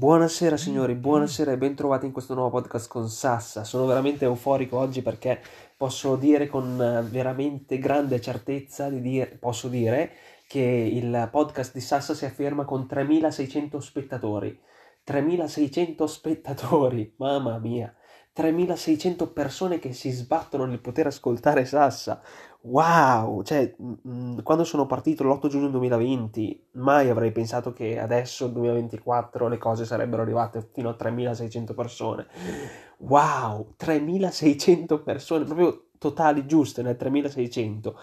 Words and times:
Buonasera 0.00 0.56
signori, 0.56 0.94
buonasera 0.94 1.52
e 1.52 1.58
bentrovati 1.58 2.06
in 2.06 2.12
questo 2.12 2.32
nuovo 2.32 2.48
podcast 2.48 2.88
con 2.88 3.10
Sassa. 3.10 3.64
Sono 3.64 3.84
veramente 3.84 4.24
euforico 4.24 4.78
oggi 4.78 5.02
perché 5.02 5.38
posso 5.76 6.16
dire 6.16 6.46
con 6.46 6.80
eh, 6.80 7.02
veramente 7.02 7.76
grande 7.76 8.18
certezza 8.18 8.88
di 8.88 9.02
dire, 9.02 9.26
posso 9.38 9.68
dire 9.68 10.10
che 10.48 10.58
il 10.58 11.28
podcast 11.30 11.74
di 11.74 11.82
Sassa 11.82 12.14
si 12.14 12.24
afferma 12.24 12.64
con 12.64 12.86
3600 12.86 13.78
spettatori. 13.78 14.58
3600 15.04 16.06
spettatori, 16.06 17.12
mamma 17.20 17.58
mia. 17.58 17.94
3600 18.40 19.32
persone 19.32 19.78
che 19.78 19.92
si 19.92 20.08
sbattono 20.08 20.64
nel 20.64 20.80
poter 20.80 21.06
ascoltare 21.08 21.66
Sassa. 21.66 22.22
Wow! 22.62 23.42
Cioè, 23.42 23.76
mm, 23.80 23.92
mm, 24.08 24.38
quando 24.42 24.64
sono 24.64 24.86
partito 24.86 25.24
l'8 25.24 25.48
giugno 25.48 25.68
2020, 25.68 26.68
mai 26.72 27.10
avrei 27.10 27.32
pensato 27.32 27.74
che 27.74 27.98
adesso, 27.98 28.46
nel 28.46 28.54
2024, 28.54 29.46
le 29.46 29.58
cose 29.58 29.84
sarebbero 29.84 30.22
arrivate 30.22 30.66
fino 30.72 30.88
a 30.88 30.94
3600 30.94 31.74
persone. 31.74 32.26
Wow! 33.00 33.74
3600 33.76 35.02
persone, 35.02 35.44
proprio 35.44 35.88
totali 35.98 36.46
giuste 36.46 36.80
nel 36.80 36.96
3600. 36.96 37.98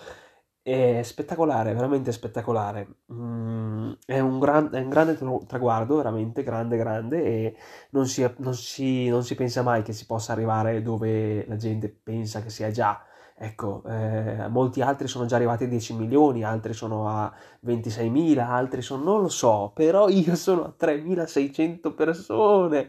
È 0.61 1.01
spettacolare, 1.01 1.73
veramente 1.73 2.11
spettacolare. 2.11 2.87
Mm, 3.11 3.76
è, 4.07 4.19
un 4.19 4.39
gran, 4.39 4.69
è, 4.71 4.79
un 4.79 4.87
grande 4.89 5.17
traguardo, 5.47 5.97
veramente 5.97 6.41
grande, 6.41 6.77
grande, 6.77 7.23
e 7.23 7.55
non 7.89 8.07
si, 8.07 8.25
non, 8.37 8.53
si, 8.53 9.09
non 9.09 9.21
si, 9.23 9.35
pensa 9.35 9.63
mai 9.63 9.83
che 9.83 9.91
si 9.91 10.05
possa 10.05 10.31
arrivare 10.31 10.81
dove 10.81 11.45
la 11.45 11.57
gente 11.57 11.89
pensa 11.89 12.41
che 12.41 12.49
sia 12.49 12.71
già. 12.71 13.03
Ecco, 13.35 13.83
eh, 13.85 14.47
molti 14.47 14.81
altri 14.81 15.07
sono 15.09 15.25
già 15.25 15.35
arrivati 15.35 15.65
a 15.65 15.67
10 15.67 15.93
milioni, 15.95 16.43
altri 16.45 16.73
sono 16.73 17.09
a 17.09 17.31
26 17.59 18.09
mila, 18.09 18.47
altri 18.49 18.81
sono, 18.81 19.03
non 19.03 19.21
lo 19.23 19.29
so, 19.29 19.71
però 19.75 20.07
io 20.07 20.35
sono 20.35 20.63
a 20.63 20.73
3600 20.75 21.93
persone. 21.93 22.87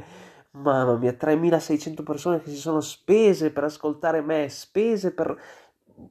Mamma 0.52 0.96
mia, 0.96 1.12
3600 1.12 2.02
persone 2.04 2.40
che 2.40 2.50
si 2.50 2.56
sono 2.56 2.80
spese 2.80 3.50
per 3.50 3.64
ascoltare 3.64 4.20
me, 4.22 4.48
spese 4.48 5.12
per 5.12 5.36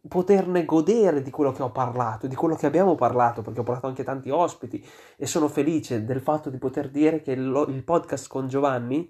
poterne 0.07 0.65
godere 0.65 1.21
di 1.21 1.29
quello 1.29 1.51
che 1.51 1.63
ho 1.63 1.71
parlato, 1.71 2.27
di 2.27 2.35
quello 2.35 2.55
che 2.55 2.65
abbiamo 2.65 2.95
parlato, 2.95 3.41
perché 3.41 3.59
ho 3.59 3.63
portato 3.63 3.87
anche 3.87 4.03
tanti 4.03 4.29
ospiti 4.29 4.83
e 5.15 5.25
sono 5.25 5.47
felice 5.47 6.03
del 6.03 6.21
fatto 6.21 6.49
di 6.49 6.57
poter 6.57 6.89
dire 6.89 7.21
che 7.21 7.31
il 7.31 7.83
podcast 7.85 8.27
con 8.27 8.47
Giovanni, 8.47 9.09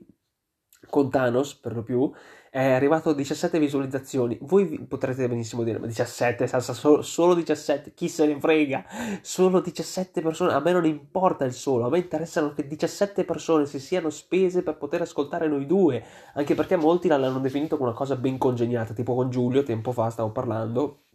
con 0.89 1.09
Thanos 1.09 1.55
per 1.55 1.73
lo 1.73 1.83
più, 1.83 2.11
è 2.49 2.71
arrivato 2.71 3.09
a 3.09 3.13
17 3.13 3.59
visualizzazioni. 3.59 4.37
Voi 4.41 4.85
potrete 4.87 5.27
benissimo 5.27 5.63
dire, 5.63 5.79
ma 5.79 5.85
17, 5.85 6.47
salsa 6.47 6.73
solo, 6.73 7.01
solo 7.01 7.33
17, 7.33 7.93
chi 7.93 8.07
se 8.09 8.25
ne 8.25 8.39
frega? 8.39 8.85
Solo 9.21 9.59
17 9.59 10.21
persone, 10.21 10.53
a 10.53 10.59
me 10.59 10.71
non 10.71 10.85
importa 10.85 11.45
il 11.45 11.53
solo, 11.53 11.85
a 11.85 11.89
me 11.89 11.99
interessano 11.99 12.53
che 12.53 12.67
17 12.67 13.23
persone 13.25 13.65
si 13.65 13.79
siano 13.79 14.09
spese 14.09 14.63
per 14.63 14.77
poter 14.77 15.01
ascoltare 15.01 15.47
noi 15.47 15.65
due, 15.65 16.03
anche 16.33 16.55
perché 16.55 16.75
molti 16.75 17.07
l'hanno 17.07 17.39
definito 17.39 17.77
come 17.77 17.89
una 17.89 17.97
cosa 17.97 18.15
ben 18.15 18.37
congegnata, 18.37 18.93
tipo 18.93 19.15
con 19.15 19.29
Giulio, 19.29 19.63
tempo 19.63 19.91
fa 19.91 20.09
stavo 20.09 20.31
parlando, 20.31 21.06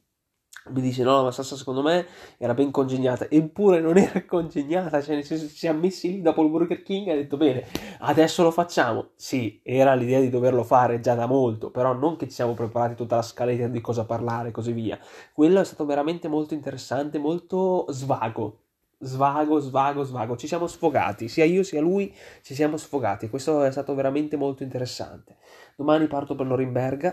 mi 0.68 0.80
dice 0.80 1.02
no, 1.02 1.24
ma 1.24 1.32
Sassa 1.32 1.56
secondo 1.56 1.82
me 1.82 2.06
era 2.38 2.54
ben 2.54 2.70
congegnata, 2.70 3.28
eppure 3.28 3.80
non 3.80 3.96
era 3.98 4.24
congegnata, 4.26 5.02
cioè 5.02 5.16
nel 5.16 5.24
senso 5.24 5.48
ci 5.48 5.56
siamo 5.56 5.80
messi 5.80 6.10
lì 6.10 6.22
dopo 6.22 6.42
il 6.42 6.50
Burger 6.50 6.82
King 6.82 7.08
e 7.08 7.12
ha 7.12 7.14
detto 7.16 7.36
bene, 7.36 7.66
adesso 8.00 8.42
lo 8.42 8.50
facciamo. 8.50 9.08
Sì, 9.16 9.60
era 9.62 9.94
l'idea 9.94 10.20
di 10.20 10.30
doverlo 10.30 10.62
fare 10.62 11.00
già 11.00 11.14
da 11.14 11.26
molto, 11.26 11.70
però 11.70 11.92
non 11.94 12.16
che 12.16 12.26
ci 12.28 12.34
siamo 12.34 12.54
preparati 12.54 12.94
tutta 12.94 13.16
la 13.16 13.22
scaletta 13.22 13.66
di 13.66 13.80
cosa 13.80 14.04
parlare 14.04 14.48
e 14.48 14.52
così 14.52 14.72
via. 14.72 14.98
Quello 15.32 15.60
è 15.60 15.64
stato 15.64 15.84
veramente 15.84 16.28
molto 16.28 16.54
interessante, 16.54 17.18
molto 17.18 17.86
svago. 17.88 18.58
Svago, 19.04 19.58
svago, 19.58 20.04
svago. 20.04 20.36
Ci 20.36 20.46
siamo 20.46 20.68
sfogati, 20.68 21.26
sia 21.26 21.44
io 21.44 21.64
sia 21.64 21.80
lui 21.80 22.14
ci 22.42 22.54
siamo 22.54 22.76
sfogati. 22.76 23.28
Questo 23.28 23.64
è 23.64 23.70
stato 23.72 23.96
veramente 23.96 24.36
molto 24.36 24.62
interessante. 24.62 25.38
Domani 25.74 26.06
parto 26.06 26.36
per 26.36 26.46
Norimberga 26.46 27.12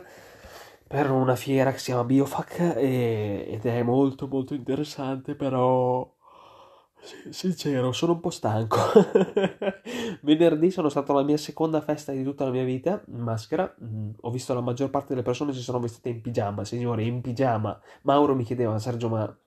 per 0.90 1.12
una 1.12 1.36
fiera 1.36 1.72
che 1.72 1.78
si 1.78 1.86
chiama 1.86 2.04
Biofac 2.04 2.73
e, 2.76 3.46
ed 3.47 3.63
è 3.63 3.84
molto 3.84 4.28
molto 4.28 4.56
interessante, 4.56 5.36
però 5.36 6.12
sincero, 7.30 7.91
sono 7.91 8.13
un 8.13 8.19
po' 8.19 8.31
stanco. 8.31 8.78
Venerdì 10.24 10.72
sono 10.72 10.90
stato 10.90 11.12
alla 11.12 11.22
mia 11.22 11.38
seconda 11.38 11.80
festa 11.81 12.12
di 12.12 12.24
tutta 12.24 12.46
la 12.46 12.50
mia 12.50 12.63
vita, 12.63 13.03
in 13.08 13.19
maschera. 13.19 13.72
Mm, 13.84 14.13
ho 14.22 14.31
visto 14.31 14.56
la 14.56 14.62
maggior 14.62 14.90
parte 14.90 15.09
delle 15.09 15.22
persone 15.22 15.53
si 15.53 15.62
sono 15.62 15.80
vestite 15.80 16.09
in 16.09 16.22
pigiama, 16.22 16.66
signore, 16.66 17.03
in 17.03 17.22
pigiama. 17.22 17.80
Mauro 18.02 18.34
mi 18.34 18.44
chiedeva, 18.44 18.80
Sergio, 18.80 19.09
ma 19.09 19.38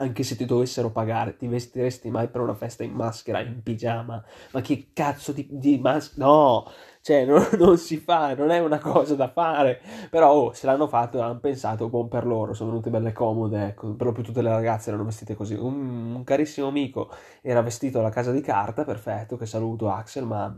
anche 0.00 0.22
se 0.22 0.36
ti 0.36 0.44
dovessero 0.44 0.90
pagare, 0.90 1.36
ti 1.36 1.46
vestiresti 1.46 2.08
mai 2.08 2.28
per 2.28 2.40
una 2.40 2.54
festa 2.54 2.84
in 2.84 2.92
maschera, 2.92 3.40
in 3.40 3.62
pigiama? 3.62 4.24
Ma 4.52 4.60
che 4.60 4.90
cazzo 4.94 5.32
di, 5.32 5.46
di 5.50 5.78
maschera? 5.78 6.24
No! 6.24 6.70
Cioè, 7.08 7.24
non, 7.24 7.42
non, 7.56 7.78
si 7.78 7.96
fa, 7.96 8.34
non 8.34 8.50
è 8.50 8.58
una 8.58 8.78
cosa 8.78 9.14
da 9.14 9.28
fare. 9.30 9.80
Però, 10.10 10.30
oh, 10.30 10.52
se 10.52 10.66
l'hanno 10.66 10.86
fatto, 10.88 11.22
hanno 11.22 11.38
pensato, 11.38 11.88
buon 11.88 12.06
per 12.06 12.26
loro, 12.26 12.52
sono 12.52 12.68
venute 12.68 12.90
belle 12.90 13.12
comode, 13.12 13.68
ecco. 13.68 13.94
Proprio 13.94 14.22
tutte 14.22 14.42
le 14.42 14.50
ragazze 14.50 14.90
erano 14.90 15.04
vestite 15.04 15.34
così. 15.34 15.54
Un, 15.54 16.16
un 16.16 16.22
carissimo 16.24 16.66
amico 16.66 17.08
era 17.40 17.62
vestito 17.62 18.00
alla 18.00 18.10
casa 18.10 18.30
di 18.30 18.42
carta, 18.42 18.84
perfetto, 18.84 19.38
che 19.38 19.46
saluto 19.46 19.88
Axel, 19.88 20.26
ma 20.26 20.54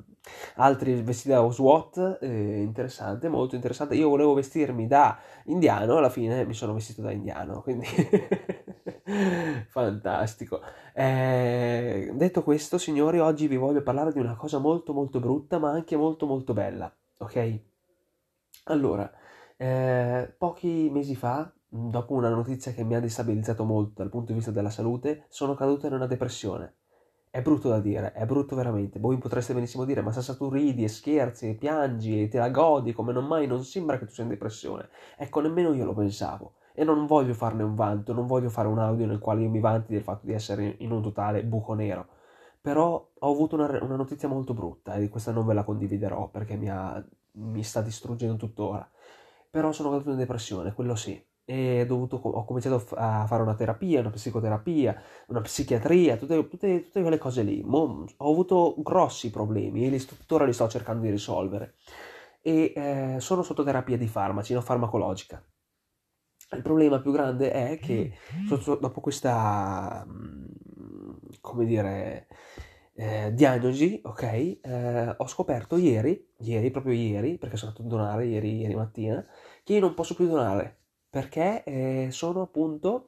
altri 0.56 1.00
vestiti 1.02 1.28
da 1.28 1.48
SWAT, 1.48 2.18
eh, 2.20 2.62
interessante, 2.62 3.28
molto 3.28 3.54
interessante. 3.54 3.94
Io 3.94 4.08
volevo 4.08 4.34
vestirmi 4.34 4.88
da 4.88 5.16
indiano, 5.44 5.98
alla 5.98 6.10
fine 6.10 6.44
mi 6.44 6.54
sono 6.54 6.74
vestito 6.74 7.00
da 7.00 7.12
indiano, 7.12 7.62
quindi 7.62 7.86
fantastico. 9.68 10.60
Eh, 10.94 12.10
detto 12.14 12.42
questo, 12.42 12.78
signori, 12.78 13.18
oggi 13.18 13.46
vi 13.48 13.56
voglio 13.56 13.82
parlare 13.82 14.12
di 14.12 14.18
una 14.18 14.36
cosa 14.36 14.58
molto 14.58 14.92
molto 14.92 15.20
brutta, 15.20 15.58
ma 15.58 15.70
anche 15.70 15.96
molto 15.96 16.26
molto 16.26 16.52
bella, 16.52 16.92
ok? 17.18 17.60
Allora, 18.64 19.10
eh, 19.56 20.34
pochi 20.38 20.88
mesi 20.90 21.14
fa, 21.16 21.52
dopo 21.68 22.14
una 22.14 22.28
notizia 22.30 22.72
che 22.72 22.84
mi 22.84 22.94
ha 22.94 23.00
destabilizzato 23.00 23.64
molto 23.64 24.02
dal 24.02 24.10
punto 24.10 24.28
di 24.32 24.38
vista 24.38 24.50
della 24.50 24.70
salute, 24.70 25.26
sono 25.28 25.54
caduto 25.54 25.86
in 25.86 25.94
una 25.94 26.06
depressione. 26.06 26.74
È 27.30 27.42
brutto 27.42 27.68
da 27.68 27.78
dire, 27.80 28.12
è 28.12 28.26
brutto 28.26 28.56
veramente. 28.56 28.98
Voi 28.98 29.16
potreste 29.18 29.54
benissimo 29.54 29.84
dire, 29.84 30.02
ma 30.02 30.10
se 30.12 30.36
tu 30.36 30.50
ridi 30.50 30.82
e 30.84 30.88
scherzi 30.88 31.48
e 31.48 31.54
piangi 31.54 32.22
e 32.22 32.28
te 32.28 32.38
la 32.38 32.50
godi 32.50 32.92
come 32.92 33.12
non 33.12 33.26
mai, 33.26 33.46
non 33.46 33.62
sembra 33.64 33.98
che 33.98 34.06
tu 34.06 34.12
sia 34.12 34.24
in 34.24 34.30
depressione. 34.30 34.88
Ecco, 35.16 35.40
nemmeno 35.40 35.72
io 35.72 35.84
lo 35.84 35.94
pensavo. 35.94 36.54
E 36.80 36.84
non 36.84 37.06
voglio 37.06 37.34
farne 37.34 37.62
un 37.62 37.74
vanto, 37.74 38.12
non 38.14 38.26
voglio 38.26 38.48
fare 38.48 38.68
un 38.68 38.78
audio 38.78 39.06
nel 39.06 39.18
quale 39.18 39.42
io 39.42 39.50
mi 39.50 39.60
vanti 39.60 39.92
del 39.92 40.02
fatto 40.02 40.26
di 40.26 40.32
essere 40.32 40.76
in 40.78 40.90
un 40.92 41.02
totale 41.02 41.44
buco 41.44 41.74
nero. 41.74 42.06
Però 42.60 43.10
ho 43.18 43.30
avuto 43.30 43.56
una, 43.56 43.66
una 43.82 43.96
notizia 43.96 44.28
molto 44.28 44.54
brutta 44.54 44.94
e 44.94 45.08
questa 45.08 45.32
non 45.32 45.46
ve 45.46 45.54
la 45.54 45.64
condividerò 45.64 46.28
perché 46.28 46.56
mi, 46.56 46.70
ha, 46.70 47.04
mi 47.32 47.62
sta 47.62 47.82
distruggendo 47.82 48.36
tuttora. 48.36 48.88
Però 49.50 49.72
sono 49.72 49.90
caduto 49.90 50.10
in 50.10 50.16
depressione, 50.16 50.72
quello 50.72 50.94
sì 50.94 51.22
e 51.50 51.84
dovuto, 51.84 52.16
ho 52.16 52.44
cominciato 52.44 52.84
a 52.94 53.26
fare 53.26 53.42
una 53.42 53.54
terapia, 53.56 54.00
una 54.00 54.10
psicoterapia, 54.10 55.02
una 55.28 55.40
psichiatria, 55.40 56.16
tutte, 56.16 56.46
tutte, 56.48 56.84
tutte 56.84 57.00
quelle 57.02 57.18
cose 57.18 57.42
lì. 57.42 57.60
Mo, 57.64 58.04
ho 58.16 58.30
avuto 58.30 58.74
grossi 58.78 59.30
problemi 59.30 59.84
e 59.84 59.90
li, 59.90 59.98
tuttora 60.04 60.44
li 60.44 60.52
sto 60.52 60.68
cercando 60.68 61.02
di 61.02 61.10
risolvere. 61.10 61.74
E 62.40 62.72
eh, 62.74 63.16
sono 63.20 63.42
sotto 63.42 63.64
terapia 63.64 63.98
di 63.98 64.06
farmaci, 64.06 64.54
no 64.54 64.60
farmacologica. 64.60 65.44
Il 66.52 66.62
problema 66.62 67.00
più 67.00 67.12
grande 67.12 67.52
è 67.52 67.78
che 67.78 68.12
sotto, 68.46 68.76
dopo 68.76 69.00
questa, 69.00 70.04
mm, 70.08 70.46
come 71.40 71.64
dire, 71.64 72.26
eh, 72.94 73.32
diagnosi, 73.32 74.00
ok, 74.04 74.22
eh, 74.22 75.14
ho 75.16 75.26
scoperto 75.26 75.76
ieri, 75.76 76.32
ieri, 76.38 76.70
proprio 76.70 76.92
ieri, 76.92 77.38
perché 77.38 77.56
sono 77.56 77.72
andato 77.76 77.86
a 77.86 77.96
donare 77.98 78.26
ieri, 78.26 78.56
ieri 78.58 78.74
mattina, 78.74 79.24
che 79.62 79.74
io 79.74 79.80
non 79.80 79.94
posso 79.94 80.14
più 80.14 80.26
donare 80.26 80.80
perché 81.10 81.64
eh, 81.64 82.08
sono 82.12 82.42
appunto 82.42 83.06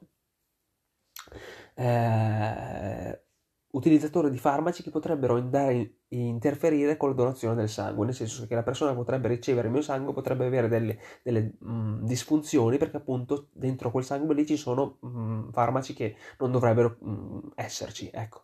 eh, 1.75 3.23
utilizzatori 3.73 4.29
di 4.29 4.37
farmaci 4.37 4.83
che 4.83 4.91
potrebbero 4.91 5.35
andare 5.35 5.75
a 5.75 6.15
interferire 6.15 6.95
con 6.95 7.09
la 7.09 7.15
donazione 7.15 7.55
del 7.55 7.69
sangue, 7.69 8.05
nel 8.05 8.13
senso 8.13 8.45
che 8.45 8.55
la 8.55 8.63
persona 8.63 8.93
potrebbe 8.93 9.27
ricevere 9.27 9.67
il 9.67 9.73
mio 9.73 9.81
sangue, 9.81 10.13
potrebbe 10.13 10.45
avere 10.45 10.67
delle, 10.67 10.99
delle 11.23 11.55
mh, 11.59 11.71
mm, 11.71 12.05
disfunzioni 12.05 12.77
perché 12.77 12.97
appunto 12.97 13.47
dentro 13.51 13.89
quel 13.91 14.03
sangue 14.03 14.35
lì 14.35 14.45
ci 14.45 14.57
sono 14.57 14.97
mh, 15.01 15.07
mm, 15.07 15.49
farmaci 15.51 15.93
che 15.93 16.15
non 16.39 16.51
dovrebbero 16.51 16.97
mh, 16.99 17.09
mm, 17.11 17.39
esserci, 17.55 18.09
ecco 18.13 18.43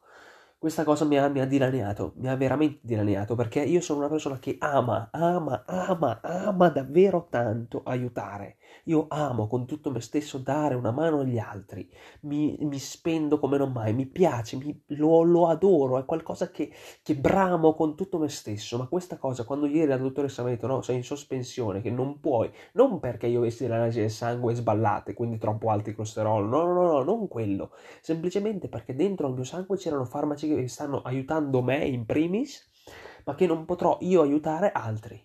questa 0.59 0.83
cosa 0.83 1.05
mi 1.05 1.17
ha, 1.17 1.29
mi 1.29 1.39
ha 1.39 1.45
dilaniato, 1.45 2.11
mi 2.17 2.27
ha 2.27 2.35
veramente 2.35 2.79
dilaniato 2.81 3.33
perché 3.33 3.61
io 3.61 3.79
sono 3.79 3.99
una 3.99 4.09
persona 4.09 4.39
che 4.39 4.57
ama, 4.59 5.07
ama, 5.09 5.63
ama, 5.65 6.19
ama 6.21 6.67
davvero 6.67 7.27
tanto 7.29 7.81
aiutare. 7.85 8.57
Io 8.85 9.05
amo 9.09 9.47
con 9.47 9.65
tutto 9.65 9.89
me 9.89 10.01
stesso 10.01 10.37
dare 10.37 10.75
una 10.75 10.91
mano 10.91 11.21
agli 11.21 11.37
altri, 11.37 11.89
mi, 12.21 12.57
mi 12.59 12.77
spendo 12.77 13.39
come 13.39 13.57
non 13.57 13.71
mai, 13.71 13.93
mi 13.93 14.05
piace, 14.05 14.57
mi, 14.57 14.83
lo, 14.87 15.21
lo, 15.23 15.47
adoro, 15.47 15.97
è 15.97 16.05
qualcosa 16.05 16.51
che, 16.51 16.71
che, 17.01 17.15
bramo 17.15 17.73
con 17.73 17.95
tutto 17.95 18.17
me 18.19 18.27
stesso. 18.27 18.77
Ma 18.77 18.87
questa 18.87 19.17
cosa, 19.17 19.45
quando 19.45 19.65
ieri 19.65 19.87
la 19.87 19.97
dottoressa 19.97 20.43
mi 20.43 20.49
ha 20.49 20.51
detto 20.55 20.67
no, 20.67 20.81
sei 20.81 20.97
in 20.97 21.03
sospensione, 21.03 21.81
che 21.81 21.89
non 21.89 22.19
puoi, 22.19 22.51
non 22.73 22.99
perché 22.99 23.27
io 23.27 23.39
avessi 23.39 23.65
le 23.65 23.75
analisi 23.75 24.01
del 24.01 24.11
sangue 24.11 24.55
sballate, 24.55 25.13
quindi 25.13 25.37
troppo 25.37 25.69
alti 25.69 25.93
colesterolo, 25.93 26.45
no, 26.45 26.65
no, 26.65 26.73
no, 26.73 26.91
no, 26.91 27.03
non 27.03 27.27
quello, 27.29 27.71
semplicemente 28.01 28.67
perché 28.67 28.93
dentro 28.93 29.27
al 29.27 29.33
mio 29.33 29.43
sangue 29.45 29.77
c'erano 29.77 30.03
farmaci 30.05 30.47
che 30.55 30.67
stanno 30.67 31.01
aiutando 31.01 31.61
me 31.61 31.85
in 31.85 32.05
primis 32.05 32.67
ma 33.29 33.35
che 33.35 33.45
non 33.45 33.65
potrò 33.65 33.97
io 34.01 34.21
aiutare 34.21 34.71
altri. 34.71 35.23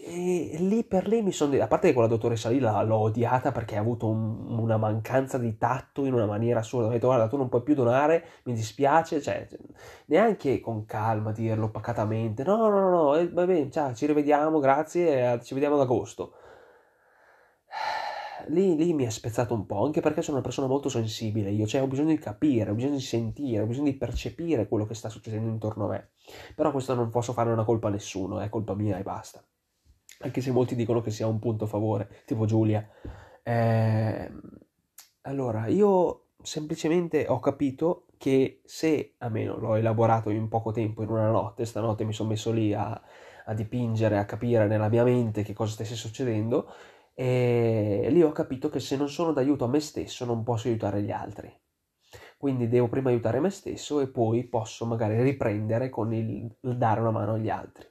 E 0.00 0.56
lì 0.58 0.84
per 0.84 1.08
lì 1.08 1.22
mi 1.22 1.32
sono... 1.32 1.60
A 1.60 1.66
parte 1.66 1.88
che 1.88 1.92
quella 1.92 2.08
dottoressa 2.08 2.48
lì 2.48 2.60
l'ho 2.60 2.96
odiata 2.96 3.50
perché 3.52 3.76
ha 3.76 3.80
avuto 3.80 4.08
un, 4.08 4.58
una 4.58 4.76
mancanza 4.76 5.38
di 5.38 5.56
tatto 5.56 6.04
in 6.04 6.14
una 6.14 6.26
maniera 6.26 6.60
assurda. 6.60 6.86
Mi 6.86 6.92
ha 6.92 6.94
detto 6.94 7.08
guarda 7.08 7.28
tu 7.28 7.36
non 7.36 7.48
puoi 7.48 7.62
più 7.62 7.74
donare, 7.74 8.24
mi 8.44 8.54
dispiace, 8.54 9.20
cioè 9.20 9.46
neanche 10.06 10.60
con 10.60 10.84
calma 10.84 11.32
dirlo 11.32 11.70
pacatamente. 11.70 12.44
No, 12.44 12.56
no, 12.56 12.68
no, 12.68 12.90
no, 12.90 13.16
eh, 13.16 13.28
va 13.28 13.44
bene, 13.44 13.70
ciao, 13.70 13.92
ci 13.94 14.06
rivediamo, 14.06 14.60
grazie, 14.60 15.40
ci 15.42 15.54
vediamo 15.54 15.74
ad 15.74 15.82
agosto. 15.82 16.34
Lì, 18.48 18.76
lì, 18.76 18.92
mi 18.94 19.04
è 19.04 19.10
spezzato 19.10 19.54
un 19.54 19.66
po', 19.66 19.84
anche 19.84 20.00
perché 20.00 20.22
sono 20.22 20.36
una 20.36 20.44
persona 20.44 20.66
molto 20.66 20.88
sensibile 20.88 21.50
io, 21.50 21.66
cioè 21.66 21.82
ho 21.82 21.86
bisogno 21.86 22.08
di 22.08 22.18
capire, 22.18 22.70
ho 22.70 22.74
bisogno 22.74 22.94
di 22.94 23.00
sentire, 23.00 23.62
ho 23.62 23.66
bisogno 23.66 23.90
di 23.90 23.96
percepire 23.96 24.68
quello 24.68 24.86
che 24.86 24.94
sta 24.94 25.08
succedendo 25.08 25.48
intorno 25.48 25.86
a 25.86 25.88
me. 25.88 26.10
Però 26.54 26.70
questo 26.70 26.94
non 26.94 27.10
posso 27.10 27.32
fare 27.32 27.50
una 27.50 27.64
colpa 27.64 27.88
a 27.88 27.90
nessuno, 27.90 28.40
è 28.40 28.48
colpa 28.48 28.74
mia 28.74 28.98
e 28.98 29.02
basta 29.02 29.42
anche 30.20 30.40
se 30.40 30.50
molti 30.50 30.74
dicono 30.74 31.00
che 31.00 31.10
sia 31.10 31.26
un 31.26 31.38
punto 31.38 31.64
a 31.64 31.68
favore, 31.68 32.22
tipo 32.24 32.44
Giulia. 32.44 32.86
Eh, 33.42 34.32
allora, 35.22 35.66
io 35.66 36.24
semplicemente 36.42 37.26
ho 37.28 37.38
capito 37.40 38.06
che 38.16 38.62
se, 38.64 39.14
almeno 39.18 39.56
l'ho 39.58 39.76
elaborato 39.76 40.30
in 40.30 40.48
poco 40.48 40.72
tempo, 40.72 41.02
in 41.02 41.10
una 41.10 41.30
notte, 41.30 41.64
stanotte 41.64 42.04
mi 42.04 42.12
sono 42.12 42.30
messo 42.30 42.50
lì 42.50 42.74
a, 42.74 43.00
a 43.44 43.54
dipingere, 43.54 44.18
a 44.18 44.24
capire 44.24 44.66
nella 44.66 44.88
mia 44.88 45.04
mente 45.04 45.42
che 45.42 45.52
cosa 45.52 45.72
stesse 45.72 45.94
succedendo, 45.94 46.68
e 47.20 48.06
lì 48.10 48.22
ho 48.22 48.30
capito 48.30 48.68
che 48.68 48.78
se 48.78 48.96
non 48.96 49.08
sono 49.08 49.32
d'aiuto 49.32 49.64
a 49.64 49.68
me 49.68 49.80
stesso 49.80 50.24
non 50.24 50.44
posso 50.44 50.68
aiutare 50.68 51.02
gli 51.02 51.10
altri. 51.10 51.52
Quindi 52.36 52.68
devo 52.68 52.86
prima 52.86 53.10
aiutare 53.10 53.40
me 53.40 53.50
stesso 53.50 53.98
e 53.98 54.06
poi 54.06 54.44
posso 54.44 54.86
magari 54.86 55.20
riprendere 55.20 55.90
con 55.90 56.14
il, 56.14 56.48
dare 56.60 57.00
una 57.00 57.10
mano 57.10 57.32
agli 57.32 57.50
altri. 57.50 57.84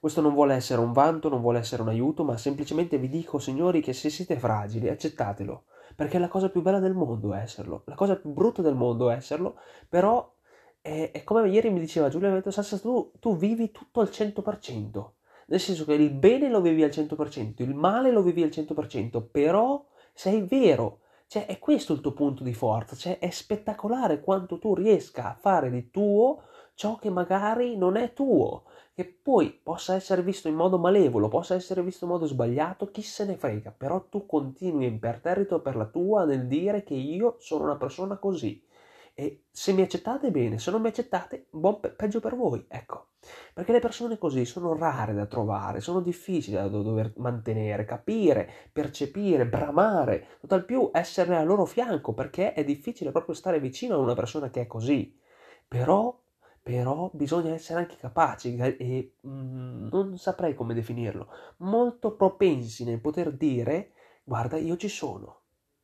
Questo 0.00 0.20
non 0.20 0.34
vuole 0.34 0.56
essere 0.56 0.80
un 0.80 0.90
vanto, 0.90 1.28
non 1.28 1.40
vuole 1.40 1.60
essere 1.60 1.82
un 1.82 1.88
aiuto, 1.88 2.24
ma 2.24 2.36
semplicemente 2.36 2.98
vi 2.98 3.08
dico, 3.08 3.38
signori, 3.38 3.80
che 3.80 3.92
se 3.92 4.10
siete 4.10 4.36
fragili, 4.36 4.88
accettatelo, 4.88 5.66
perché 5.94 6.16
è 6.16 6.20
la 6.20 6.26
cosa 6.26 6.50
più 6.50 6.60
bella 6.60 6.80
del 6.80 6.94
mondo 6.94 7.34
esserlo, 7.34 7.84
la 7.86 7.94
cosa 7.94 8.16
più 8.16 8.30
brutta 8.30 8.60
del 8.60 8.74
mondo 8.74 9.08
esserlo, 9.08 9.54
però 9.88 10.34
è, 10.80 11.12
è 11.12 11.22
come 11.22 11.48
ieri 11.48 11.70
mi 11.70 11.78
diceva 11.78 12.08
Giulia, 12.08 12.32
detto, 12.32 12.50
Sassa, 12.50 12.76
tu, 12.80 13.12
tu 13.20 13.36
vivi 13.36 13.70
tutto 13.70 14.00
al 14.00 14.08
100%, 14.08 15.10
nel 15.50 15.60
senso 15.60 15.84
che 15.84 15.94
il 15.94 16.10
bene 16.10 16.48
lo 16.48 16.60
vivi 16.60 16.82
al 16.82 16.90
100%, 16.90 17.62
il 17.62 17.74
male 17.74 18.10
lo 18.10 18.22
vivi 18.22 18.42
al 18.42 18.50
100%, 18.50 19.22
però 19.30 19.84
sei 20.12 20.42
vero, 20.42 21.00
cioè 21.26 21.46
è 21.46 21.58
questo 21.58 21.92
il 21.92 22.00
tuo 22.00 22.12
punto 22.12 22.42
di 22.42 22.54
forza, 22.54 22.96
cioè 22.96 23.18
è 23.18 23.30
spettacolare 23.30 24.20
quanto 24.20 24.58
tu 24.58 24.74
riesca 24.74 25.30
a 25.30 25.36
fare 25.38 25.70
di 25.70 25.90
tuo 25.90 26.42
ciò 26.74 26.96
che 26.96 27.10
magari 27.10 27.76
non 27.76 27.96
è 27.96 28.12
tuo, 28.12 28.64
che 28.94 29.04
poi 29.04 29.50
possa 29.50 29.94
essere 29.94 30.22
visto 30.22 30.48
in 30.48 30.54
modo 30.54 30.78
malevolo, 30.78 31.28
possa 31.28 31.54
essere 31.54 31.82
visto 31.82 32.04
in 32.04 32.10
modo 32.10 32.26
sbagliato, 32.26 32.90
chi 32.90 33.02
se 33.02 33.24
ne 33.24 33.36
frega, 33.36 33.74
però 33.76 34.04
tu 34.08 34.26
continui 34.26 34.86
imperterrito 34.86 35.60
per 35.60 35.76
la 35.76 35.86
tua 35.86 36.24
nel 36.24 36.46
dire 36.46 36.84
che 36.84 36.94
io 36.94 37.36
sono 37.38 37.64
una 37.64 37.76
persona 37.76 38.16
così. 38.16 38.62
E 39.20 39.46
se 39.50 39.72
mi 39.72 39.82
accettate 39.82 40.30
bene, 40.30 40.58
se 40.58 40.70
non 40.70 40.80
mi 40.80 40.88
accettate, 40.88 41.46
buon 41.50 41.80
pe- 41.80 41.90
peggio 41.90 42.20
per 42.20 42.36
voi, 42.36 42.64
ecco. 42.68 43.08
Perché 43.52 43.72
le 43.72 43.80
persone 43.80 44.16
così 44.16 44.44
sono 44.44 44.76
rare 44.76 45.12
da 45.12 45.26
trovare, 45.26 45.80
sono 45.80 46.00
difficili 46.00 46.54
da 46.56 46.68
dover 46.68 47.12
mantenere, 47.16 47.84
capire, 47.84 48.48
percepire, 48.72 49.44
bramare, 49.46 50.36
tutt'al 50.40 50.64
più 50.64 50.90
essere 50.92 51.36
al 51.36 51.46
loro 51.46 51.64
fianco, 51.64 52.14
perché 52.14 52.52
è 52.52 52.62
difficile 52.64 53.10
proprio 53.10 53.34
stare 53.34 53.58
vicino 53.58 53.94
a 53.96 53.98
una 53.98 54.14
persona 54.14 54.50
che 54.50 54.60
è 54.62 54.66
così. 54.68 55.18
Però 55.66 56.16
però 56.62 57.08
bisogna 57.14 57.54
essere 57.54 57.80
anche 57.80 57.96
capaci 57.96 58.54
e 58.56 59.14
mm, 59.26 59.88
non 59.90 60.18
saprei 60.18 60.54
come 60.54 60.74
definirlo, 60.74 61.28
molto 61.58 62.14
propensi 62.14 62.84
nel 62.84 63.00
poter 63.00 63.32
dire 63.32 63.92
guarda 64.22 64.58
io 64.58 64.76
ci 64.76 64.88
sono, 64.88 65.40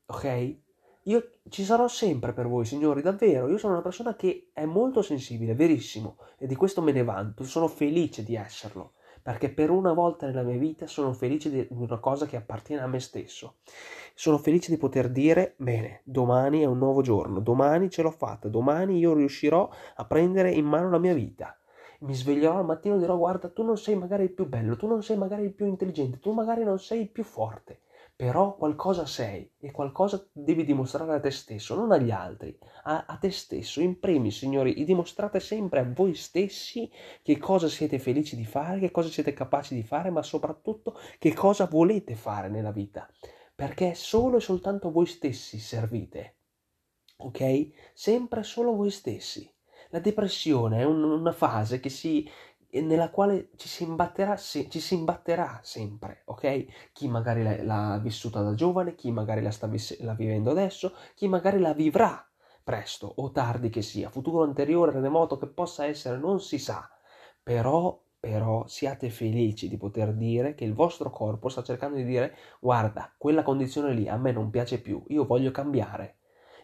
ok? 0.06 0.56
Io 1.06 1.32
ci 1.50 1.64
sarò 1.64 1.86
sempre 1.86 2.32
per 2.32 2.48
voi 2.48 2.64
signori, 2.64 3.02
davvero, 3.02 3.46
io 3.48 3.58
sono 3.58 3.74
una 3.74 3.82
persona 3.82 4.16
che 4.16 4.48
è 4.54 4.64
molto 4.64 5.02
sensibile, 5.02 5.54
verissimo, 5.54 6.16
e 6.38 6.46
di 6.46 6.54
questo 6.54 6.80
me 6.80 6.92
ne 6.92 7.04
vanto, 7.04 7.44
sono 7.44 7.68
felice 7.68 8.22
di 8.24 8.36
esserlo. 8.36 8.92
Perché 9.22 9.50
per 9.50 9.68
una 9.68 9.92
volta 9.92 10.26
nella 10.26 10.42
mia 10.42 10.56
vita 10.56 10.86
sono 10.86 11.12
felice 11.12 11.50
di 11.50 11.66
una 11.70 11.98
cosa 11.98 12.24
che 12.24 12.36
appartiene 12.36 12.80
a 12.80 12.86
me 12.86 13.00
stesso. 13.00 13.56
Sono 14.14 14.38
felice 14.38 14.70
di 14.70 14.78
poter 14.78 15.10
dire, 15.10 15.54
bene, 15.58 16.00
domani 16.04 16.60
è 16.60 16.66
un 16.66 16.78
nuovo 16.78 17.02
giorno, 17.02 17.40
domani 17.40 17.90
ce 17.90 18.00
l'ho 18.00 18.10
fatta, 18.10 18.48
domani 18.48 18.96
io 18.96 19.12
riuscirò 19.12 19.68
a 19.96 20.04
prendere 20.06 20.52
in 20.52 20.64
mano 20.64 20.88
la 20.88 20.98
mia 20.98 21.12
vita. 21.12 21.54
Mi 22.00 22.14
sveglierò 22.14 22.58
al 22.58 22.64
mattino 22.64 22.96
e 22.96 22.98
dirò, 22.98 23.18
guarda, 23.18 23.50
tu 23.50 23.62
non 23.62 23.76
sei 23.76 23.94
magari 23.94 24.24
il 24.24 24.32
più 24.32 24.46
bello, 24.46 24.76
tu 24.76 24.86
non 24.86 25.02
sei 25.02 25.18
magari 25.18 25.44
il 25.44 25.52
più 25.52 25.66
intelligente, 25.66 26.18
tu 26.18 26.32
magari 26.32 26.64
non 26.64 26.78
sei 26.78 27.00
il 27.02 27.10
più 27.10 27.24
forte, 27.24 27.80
però 28.16 28.54
qualcosa 28.54 29.06
sei 29.06 29.50
e 29.58 29.72
qualcosa 29.72 30.24
devi 30.30 30.64
dimostrare 30.64 31.14
a 31.14 31.20
te 31.20 31.32
stesso, 31.32 31.74
non 31.74 31.90
agli 31.90 32.12
altri, 32.12 32.56
a, 32.84 33.06
a 33.08 33.16
te 33.16 33.30
stesso. 33.30 33.80
In 33.80 33.98
primis, 33.98 34.38
signori, 34.38 34.84
dimostrate 34.84 35.40
sempre 35.40 35.80
a 35.80 35.92
voi 35.92 36.14
stessi 36.14 36.90
che 37.22 37.38
cosa 37.38 37.68
siete 37.68 37.98
felici 37.98 38.36
di 38.36 38.44
fare, 38.44 38.78
che 38.78 38.92
cosa 38.92 39.08
siete 39.08 39.32
capaci 39.32 39.74
di 39.74 39.82
fare, 39.82 40.10
ma 40.10 40.22
soprattutto 40.22 40.96
che 41.18 41.34
cosa 41.34 41.66
volete 41.66 42.14
fare 42.14 42.48
nella 42.48 42.70
vita, 42.72 43.08
perché 43.54 43.94
solo 43.94 44.36
e 44.36 44.40
soltanto 44.40 44.92
voi 44.92 45.06
stessi 45.06 45.58
servite, 45.58 46.36
ok? 47.16 47.92
Sempre 47.94 48.44
solo 48.44 48.76
voi 48.76 48.90
stessi. 48.90 49.50
La 49.90 50.00
depressione 50.00 50.80
è 50.80 50.84
un, 50.84 51.02
una 51.02 51.32
fase 51.32 51.78
che 51.78 51.88
si, 51.88 52.28
nella 52.80 53.10
quale 53.10 53.50
ci 53.56 53.68
si 53.68 53.84
imbatterà, 53.84 54.36
se, 54.36 54.68
ci 54.68 54.80
si 54.80 54.94
imbatterà 54.94 55.60
sempre, 55.62 56.22
ok? 56.26 56.90
Chi 56.92 57.08
magari 57.08 57.42
l'ha, 57.42 57.62
l'ha 57.62 57.98
vissuta 58.02 58.42
da 58.42 58.54
giovane, 58.54 58.94
chi 58.94 59.10
magari 59.10 59.42
la 59.42 59.50
sta 59.50 59.66
vis- 59.66 59.98
la 60.00 60.14
vivendo 60.14 60.50
adesso, 60.50 60.94
chi 61.14 61.28
magari 61.28 61.58
la 61.60 61.72
vivrà 61.74 62.26
presto 62.62 63.12
o 63.16 63.30
tardi 63.30 63.68
che 63.70 63.82
sia, 63.82 64.10
futuro 64.10 64.42
anteriore, 64.42 64.98
remoto 65.00 65.36
che 65.38 65.46
possa 65.46 65.84
essere, 65.86 66.18
non 66.18 66.40
si 66.40 66.58
sa, 66.58 66.88
però 67.42 68.00
però 68.24 68.66
siate 68.66 69.10
felici 69.10 69.68
di 69.68 69.76
poter 69.76 70.14
dire 70.14 70.54
che 70.54 70.64
il 70.64 70.72
vostro 70.72 71.10
corpo 71.10 71.50
sta 71.50 71.62
cercando 71.62 71.96
di 71.96 72.04
dire 72.04 72.34
guarda, 72.58 73.12
quella 73.18 73.42
condizione 73.42 73.92
lì 73.92 74.08
a 74.08 74.16
me 74.16 74.32
non 74.32 74.48
piace 74.48 74.80
più, 74.80 75.04
io 75.08 75.26
voglio 75.26 75.50
cambiare 75.50 76.16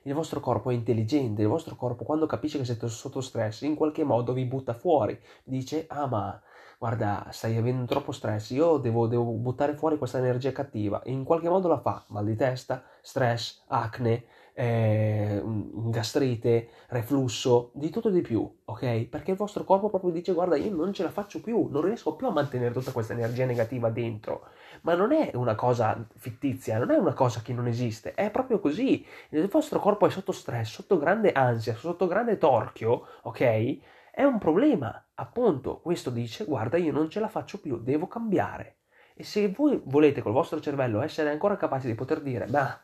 il 0.03 0.15
vostro 0.15 0.41
corpo 0.41 0.71
è 0.71 0.75
intelligente, 0.75 1.43
il 1.43 1.49
vostro 1.49 1.77
corpo 1.77 2.05
quando 2.05 2.27
capisce 2.27 2.59
che 2.59 2.65
siete 2.65 2.89
sotto 2.89 3.21
stress 3.21 3.63
in 3.63 3.75
qualche 3.75 4.05
modo 4.05 4.33
vi 4.33 4.45
butta 4.45 4.75
fuori, 4.75 5.19
dice 5.45 5.87
ah 5.89 6.07
ma 6.07 6.41
guarda 6.81 7.27
stai 7.31 7.59
avendo 7.59 7.85
troppo 7.85 8.11
stress, 8.11 8.51
io 8.51 8.79
devo, 8.79 9.07
devo 9.07 9.25
buttare 9.25 9.75
fuori 9.75 9.99
questa 9.99 10.17
energia 10.17 10.51
cattiva. 10.51 11.03
E 11.03 11.13
in 11.13 11.25
qualche 11.25 11.51
modo 11.51 11.69
la 11.69 11.79
fa, 11.79 12.03
mal 12.09 12.25
di 12.25 12.37
testa, 12.37 12.83
stress, 13.03 13.65
acne, 13.67 14.25
eh, 14.61 15.43
gastrite, 15.43 16.69
reflusso, 16.89 17.71
di 17.73 17.89
tutto 17.89 18.09
e 18.09 18.13
di 18.13 18.21
più, 18.21 18.47
ok? 18.67 19.05
Perché 19.07 19.31
il 19.31 19.39
vostro 19.39 19.65
corpo 19.65 19.89
proprio 19.89 20.13
dice 20.13 20.35
guarda 20.35 20.57
io 20.57 20.71
non 20.71 20.93
ce 20.93 21.03
la 21.03 21.11
faccio 21.11 21.41
più, 21.41 21.69
non 21.71 21.81
riesco 21.81 22.15
più 22.15 22.27
a 22.27 22.31
mantenere 22.31 22.75
tutta 22.75 22.93
questa 22.93 23.15
energia 23.15 23.47
negativa 23.47 23.89
dentro. 23.89 24.49
Ma 24.83 24.95
non 24.95 25.13
è 25.13 25.31
una 25.35 25.55
cosa 25.55 26.07
fittizia, 26.17 26.77
non 26.77 26.91
è 26.91 26.99
una 26.99 27.15
cosa 27.15 27.41
che 27.41 27.55
non 27.55 27.67
esiste, 27.69 28.13
è 28.13 28.31
proprio 28.31 28.61
così. 28.61 29.05
Il 29.31 29.47
vostro 29.49 29.81
corpo 29.81 30.07
è 30.07 30.11
sotto 30.11 30.33
stress, 30.33 30.71
sotto 30.73 30.99
grande 30.99 31.33
ansia, 31.33 31.75
sotto 31.75 32.07
grande 32.07 32.37
torchio, 32.37 33.07
ok? 33.23 33.79
È 34.13 34.25
un 34.25 34.37
problema, 34.39 35.07
appunto, 35.15 35.81
questo 35.81 36.11
dice 36.11 36.45
guarda 36.45 36.77
io 36.77 36.93
non 36.93 37.09
ce 37.09 37.21
la 37.21 37.29
faccio 37.29 37.61
più, 37.61 37.79
devo 37.81 38.09
cambiare. 38.09 38.81
E 39.15 39.25
se 39.25 39.49
voi 39.49 39.81
volete 39.87 40.21
col 40.21 40.33
vostro 40.33 40.61
cervello 40.61 41.01
essere 41.01 41.31
ancora 41.31 41.57
capaci 41.57 41.87
di 41.87 41.95
poter 41.95 42.21
dire, 42.21 42.47
ma 42.47 42.79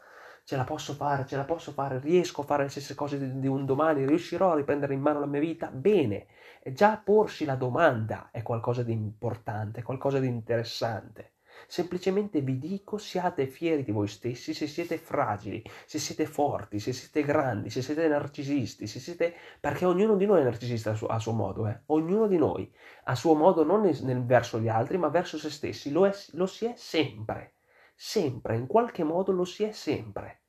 ce 0.46 0.54
la 0.54 0.62
posso 0.62 0.94
fare, 0.94 1.26
ce 1.26 1.34
la 1.34 1.42
posso 1.42 1.72
fare, 1.72 1.98
riesco 1.98 2.42
a 2.42 2.44
fare 2.44 2.62
le 2.62 2.68
stesse 2.68 2.94
cose 2.94 3.18
di, 3.18 3.40
di 3.40 3.48
un 3.48 3.66
domani, 3.66 4.06
riuscirò 4.06 4.52
a 4.52 4.54
riprendere 4.54 4.94
in 4.94 5.00
mano 5.00 5.18
la 5.18 5.26
mia 5.26 5.40
vita, 5.40 5.66
bene. 5.72 6.28
E 6.62 6.72
già 6.72 7.00
porsi 7.04 7.44
la 7.44 7.56
domanda 7.56 8.28
è 8.30 8.42
qualcosa 8.42 8.84
di 8.84 8.92
importante, 8.92 9.82
qualcosa 9.82 10.20
di 10.20 10.28
interessante. 10.28 11.32
Semplicemente 11.66 12.42
vi 12.42 12.58
dico 12.58 12.96
siate 12.96 13.48
fieri 13.48 13.82
di 13.82 13.90
voi 13.90 14.06
stessi 14.06 14.54
se 14.54 14.68
siete 14.68 14.98
fragili, 14.98 15.64
se 15.84 15.98
siete 15.98 16.26
forti, 16.26 16.78
se 16.78 16.92
siete 16.92 17.24
grandi, 17.24 17.68
se 17.68 17.82
siete 17.82 18.06
narcisisti, 18.06 18.86
se 18.86 19.00
siete... 19.00 19.34
perché 19.58 19.84
ognuno 19.84 20.14
di 20.14 20.26
noi 20.26 20.42
è 20.42 20.44
narcisista 20.44 20.92
a 20.92 20.94
suo, 20.94 21.08
a 21.08 21.18
suo 21.18 21.32
modo, 21.32 21.66
eh? 21.66 21.80
ognuno 21.86 22.28
di 22.28 22.36
noi 22.36 22.72
a 23.06 23.16
suo 23.16 23.34
modo 23.34 23.64
non 23.64 23.80
nel, 23.80 23.98
nel, 24.04 24.24
verso 24.24 24.60
gli 24.60 24.68
altri 24.68 24.96
ma 24.96 25.08
verso 25.08 25.38
se 25.38 25.50
stessi, 25.50 25.90
lo, 25.90 26.06
è, 26.06 26.14
lo 26.32 26.46
si 26.46 26.66
è 26.66 26.74
sempre 26.76 27.55
sempre, 27.96 28.56
in 28.56 28.66
qualche 28.66 29.02
modo 29.02 29.32
lo 29.32 29.44
si 29.44 29.64
è 29.64 29.72
sempre. 29.72 30.42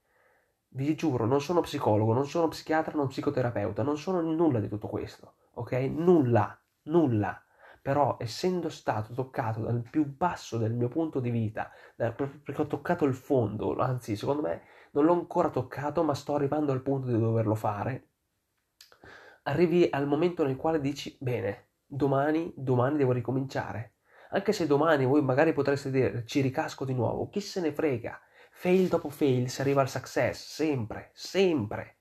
Vi 0.70 0.94
giuro, 0.96 1.26
non 1.26 1.42
sono 1.42 1.62
psicologo, 1.62 2.14
non 2.14 2.28
sono 2.28 2.50
psichiatra, 2.50 2.96
non 2.96 3.08
psicoterapeuta, 3.08 3.82
non 3.82 3.98
sono 3.98 4.22
nulla 4.22 4.60
di 4.60 4.68
tutto 4.68 4.88
questo, 4.88 5.36
ok? 5.54 5.72
Nulla, 5.90 6.60
nulla. 6.84 7.42
Però 7.82 8.18
essendo 8.20 8.68
stato 8.68 9.14
toccato 9.14 9.62
dal 9.62 9.82
più 9.90 10.06
basso 10.06 10.58
del 10.58 10.74
mio 10.74 10.90
punto 10.90 11.22
di 11.22 11.30
vita, 11.30 11.72
perché 11.96 12.62
ho 12.62 12.68
toccato 12.68 13.06
il 13.06 13.14
fondo, 13.16 13.78
anzi 13.78 14.18
secondo 14.18 14.42
me 14.42 14.64
non 14.92 15.06
l'ho 15.06 15.14
ancora 15.14 15.50
toccato, 15.50 16.04
ma 16.04 16.14
sto 16.14 16.36
arrivando 16.36 16.74
al 16.74 16.82
punto 16.82 17.08
di 17.08 17.18
doverlo 17.18 17.56
fare, 17.56 18.10
arrivi 19.44 19.88
al 19.90 20.06
momento 20.06 20.44
nel 20.44 20.58
quale 20.58 20.82
dici, 20.82 21.16
bene, 21.20 21.70
domani, 21.86 22.52
domani 22.58 22.98
devo 22.98 23.14
ricominciare. 23.14 23.94
Anche 24.30 24.52
se 24.52 24.68
domani 24.68 25.06
voi 25.06 25.22
magari 25.22 25.54
potreste 25.54 25.90
dire 25.90 26.26
ci 26.26 26.42
ricasco 26.42 26.84
di 26.86 26.94
nuovo, 26.94 27.30
chi 27.30 27.40
se 27.40 27.62
ne 27.62 27.72
frega? 27.72 28.20
Fail 28.52 28.88
dopo 28.88 29.10
fail 29.10 29.50
si 29.50 29.62
arriva 29.62 29.82
al 29.82 29.90
success, 29.90 30.54
sempre, 30.54 31.12
sempre. 31.14 31.98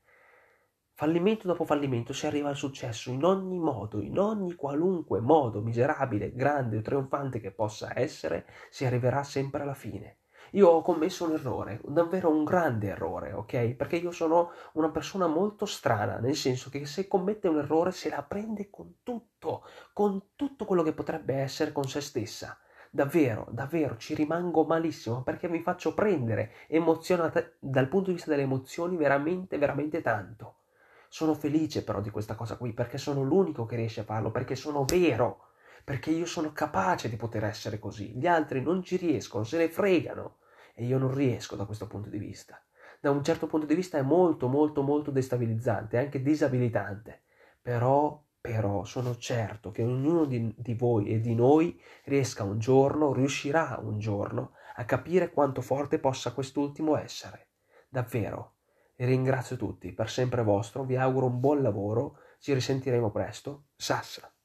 Fallimento 0.95 1.47
dopo 1.47 1.65
fallimento 1.65 2.13
si 2.15 2.27
arriva 2.27 2.49
al 2.49 2.57
successo 2.57 3.11
in 3.11 3.23
ogni 3.23 3.59
modo, 3.59 4.01
in 4.01 4.19
ogni 4.19 4.55
qualunque 4.55 5.21
modo 5.21 5.61
miserabile, 5.61 6.33
grande 6.33 6.79
o 6.79 6.81
trionfante 6.81 7.39
che 7.39 7.53
possa 7.53 7.99
essere, 7.99 8.47
si 8.71 8.87
arriverà 8.87 9.23
sempre 9.23 9.63
alla 9.63 9.75
fine. 9.75 10.21
Io 10.53 10.69
ho 10.69 10.83
commesso 10.83 11.25
un 11.27 11.33
errore, 11.33 11.81
davvero 11.85 12.31
un 12.31 12.45
grande 12.45 12.89
errore, 12.89 13.33
ok? 13.33 13.75
Perché 13.75 13.97
io 13.97 14.11
sono 14.11 14.51
una 14.73 14.91
persona 14.91 15.27
molto 15.27 15.67
strana, 15.67 16.19
nel 16.19 16.37
senso 16.37 16.71
che 16.71 16.87
se 16.87 17.09
commette 17.09 17.49
un 17.49 17.59
errore 17.59 17.93
se 17.93 18.09
la 18.09 18.23
prende 18.23 18.71
con 18.71 18.97
tutto, 19.03 19.65
con 19.93 20.29
tutto 20.37 20.65
quello 20.65 20.83
che 20.83 20.93
potrebbe 20.93 21.35
essere 21.35 21.73
con 21.73 21.85
se 21.85 22.01
stessa. 22.01 22.59
Davvero, 22.91 23.47
davvero, 23.51 23.97
ci 23.97 24.15
rimango 24.15 24.65
malissimo 24.65 25.23
perché 25.23 25.49
mi 25.49 25.61
faccio 25.61 25.93
prendere 25.93 26.53
emozionata 26.69 27.45
dal 27.59 27.89
punto 27.89 28.07
di 28.07 28.15
vista 28.15 28.31
delle 28.31 28.43
emozioni 28.43 28.97
veramente, 28.97 29.59
veramente 29.59 30.01
tanto. 30.01 30.61
Sono 31.09 31.35
felice 31.35 31.85
però 31.85 32.01
di 32.01 32.11
questa 32.11 32.35
cosa 32.35 32.57
qui 32.57 32.73
perché 32.73 32.99
sono 32.99 33.23
l'unico 33.23 33.67
che 33.67 33.77
riesce 33.77 34.01
a 34.01 34.05
farlo, 34.05 34.31
perché 34.31 34.55
sono 34.55 34.85
vero, 34.85 35.46
perché 35.87 36.11
io 36.11 36.27
sono 36.27 36.53
capace 36.53 37.09
di 37.09 37.15
poter 37.15 37.45
essere 37.45 37.79
così. 37.79 38.11
Gli 38.19 38.27
altri 38.27 38.61
non 38.61 38.83
ci 38.83 38.97
riescono, 38.97 39.45
se 39.45 39.57
ne 39.57 39.69
fregano 39.69 40.39
e 40.75 40.85
io 40.85 40.99
non 40.99 41.15
riesco 41.15 41.55
da 41.55 41.65
questo 41.65 41.87
punto 41.87 42.09
di 42.09 42.19
vista. 42.19 42.61
Da 43.01 43.13
un 43.13 43.23
certo 43.23 43.47
punto 43.47 43.67
di 43.67 43.77
vista 43.77 43.97
è 43.97 44.03
molto, 44.03 44.49
molto, 44.49 44.83
molto 44.83 45.13
destabilizzante, 45.13 45.97
anche 45.97 46.23
disabilitante, 46.23 47.23
però 47.63 48.21
però 48.41 48.83
sono 48.83 49.17
certo 49.17 49.71
che 49.71 49.85
ognuno 49.85 50.25
di, 50.25 50.53
di, 50.57 50.75
voi 50.75 51.09
e 51.09 51.21
di 51.21 51.37
noi 51.37 51.81
riesca 52.05 52.43
un 52.43 52.59
giorno, 52.59 53.13
riuscirà 53.13 53.79
un 53.81 54.01
giorno 54.01 54.53
a 54.77 54.85
capire 54.85 55.31
quanto 55.31 55.61
forte 55.61 56.01
possa 56.01 56.33
quest'ultimo 56.33 56.97
essere. 56.97 57.49
Davvero, 57.89 58.55
ringrazio 58.97 59.57
tutti, 59.57 59.93
per 59.93 60.11
sempre 60.11 60.43
vostro, 60.43 60.83
vi 60.85 60.97
auguro 60.97 61.27
un 61.27 61.39
buon 61.39 61.63
lavoro, 61.63 62.19
ci 62.39 62.55
risentiremo 62.55 63.11
presto. 63.11 63.67
Sassa. 63.77 64.36